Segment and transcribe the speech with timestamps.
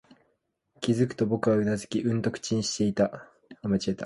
[0.79, 3.29] 気づくと、僕はうなずき、うんと口にしていた